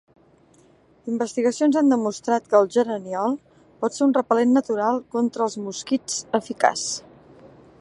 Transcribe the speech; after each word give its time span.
Investigacions 1.15 1.77
han 1.81 1.91
demostrat 1.93 2.47
que 2.53 2.57
el 2.61 2.71
geraniol 2.77 3.35
pot 3.83 3.97
ser 3.99 4.03
un 4.07 4.15
repel·lent 4.19 4.55
natural 4.57 4.97
contra 5.17 5.45
els 5.49 5.59
mosquits 5.67 6.17
eficaç. 6.41 6.87